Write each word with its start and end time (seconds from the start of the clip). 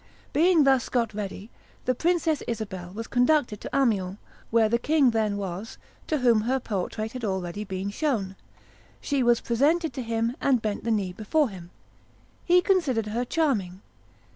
Being 0.33 0.63
thus 0.63 0.89
got 0.89 1.13
ready, 1.13 1.51
the 1.85 1.93
Princess 1.93 2.41
Isabel 2.47 2.91
was 2.91 3.05
conducted 3.05 3.61
to 3.61 3.69
Amiens, 3.71 4.17
where 4.49 4.67
the 4.67 4.79
king 4.79 5.11
then 5.11 5.37
was, 5.37 5.77
to 6.07 6.17
whom 6.17 6.41
her 6.41 6.59
portrait 6.59 7.11
had 7.11 7.23
already 7.23 7.63
been 7.63 7.91
shown. 7.91 8.35
She 8.99 9.21
was 9.21 9.41
presented 9.41 9.93
to 9.93 10.01
him, 10.01 10.35
and 10.41 10.59
bent 10.59 10.85
the 10.85 10.89
knee 10.89 11.13
before 11.13 11.49
him. 11.49 11.69
He 12.43 12.61
considered 12.61 13.05
her 13.09 13.23
charming. 13.25 13.81